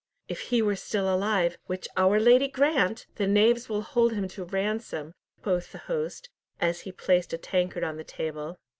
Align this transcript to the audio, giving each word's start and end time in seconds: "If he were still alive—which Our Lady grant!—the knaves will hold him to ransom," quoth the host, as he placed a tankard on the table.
"If 0.27 0.39
he 0.49 0.63
were 0.63 0.75
still 0.75 1.13
alive—which 1.13 1.87
Our 1.95 2.19
Lady 2.19 2.47
grant!—the 2.47 3.27
knaves 3.27 3.69
will 3.69 3.83
hold 3.83 4.13
him 4.13 4.27
to 4.29 4.45
ransom," 4.45 5.13
quoth 5.43 5.71
the 5.71 5.77
host, 5.77 6.27
as 6.59 6.79
he 6.79 6.91
placed 6.91 7.33
a 7.33 7.37
tankard 7.37 7.83
on 7.83 7.97
the 7.97 8.03
table. 8.03 8.57